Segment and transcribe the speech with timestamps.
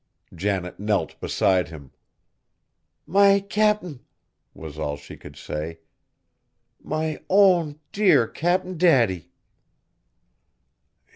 [0.33, 1.91] Janet knelt beside him.
[3.05, 3.99] "My Cap'n!"
[4.55, 5.77] was all she could say;
[6.81, 9.29] "my own, dear Cap'n Daddy!"